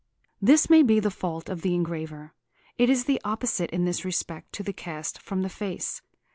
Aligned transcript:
This 0.41 0.67
may 0.67 0.81
be 0.81 0.99
the 0.99 1.11
fault 1.11 1.47
of 1.47 1.61
the 1.61 1.75
engraver. 1.75 2.33
It 2.75 2.89
is 2.89 3.05
the 3.05 3.21
opposite 3.23 3.69
in 3.69 3.85
this 3.85 4.03
respect 4.03 4.51
to 4.53 4.63
the 4.63 4.73
cast 4.73 5.21
from 5.21 5.43
the 5.43 5.47
face. 5.47 6.01